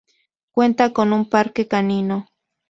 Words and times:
Cuenta 0.49 0.93
con 0.93 1.13
un 1.13 1.29
parque 1.29 1.67
canino 1.67 2.25